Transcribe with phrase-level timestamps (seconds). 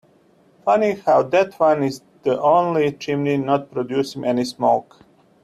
[0.65, 5.01] Funny how that one is the only chimney not producing any smoke.